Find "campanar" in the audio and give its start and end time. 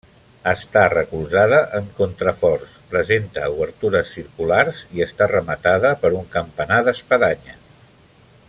6.39-6.85